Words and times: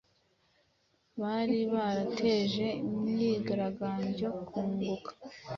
Bari 1.21 1.59
barateje 1.73 2.65
imyigaragambyo 2.91 4.29
kunguka 4.47 5.11